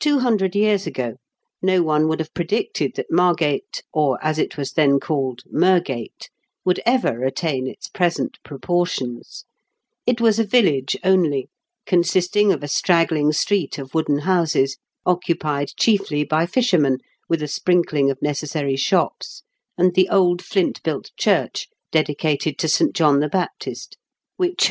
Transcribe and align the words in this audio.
Two 0.00 0.18
hundred 0.18 0.54
years 0.54 0.86
ago 0.86 1.16
no 1.62 1.82
one 1.82 2.08
would 2.08 2.20
have 2.20 2.34
predicted 2.34 2.92
that 2.96 3.10
Margate, 3.10 3.82
or, 3.90 4.22
as 4.22 4.38
it 4.38 4.58
was 4.58 4.72
then 4.72 5.00
called, 5.00 5.40
Mergate, 5.50 6.28
would 6.62 6.78
ever 6.84 7.24
attain 7.24 7.66
its 7.66 7.88
present 7.88 8.36
proportions. 8.44 9.46
It 10.06 10.20
was 10.20 10.38
a 10.38 10.44
village 10.44 10.94
only, 11.02 11.48
consisting 11.86 12.52
of 12.52 12.62
a 12.62 12.68
straggling 12.68 13.32
street 13.32 13.78
of 13.78 13.94
wooden 13.94 14.18
houses, 14.18 14.76
occu 15.06 15.40
pied 15.40 15.70
chiefly 15.74 16.22
by 16.22 16.44
fishermen, 16.44 16.98
with 17.26 17.42
a 17.42 17.48
sprinkling 17.48 18.10
of 18.10 18.20
necessary 18.20 18.76
shops, 18.76 19.42
and 19.78 19.94
the 19.94 20.10
old 20.10 20.44
flint 20.44 20.82
built 20.82 21.12
church 21.16 21.66
dedicated 21.90 22.58
to 22.58 22.68
St. 22.68 22.94
John 22.94 23.20
the 23.20 23.28
Baptist, 23.30 23.96
which 23.96 23.96
had 23.96 23.96
274 23.96 23.96
IN 23.96 23.96
KENT 23.96 23.96
WFTE 23.96 24.38
CHARLES 24.38 24.56
DICKENS. 24.58 24.68